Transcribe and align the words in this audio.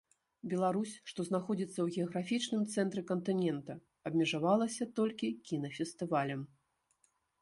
Беларусь, 0.51 0.93
што 1.09 1.25
знаходзіцца 1.29 1.75
ў 1.81 1.87
геаграфічным 1.99 2.63
цэнтры 2.75 3.01
кантынента, 3.11 3.75
абмежавалася 4.11 4.83
толькі 5.01 5.27
кінафестывалем. 5.51 6.41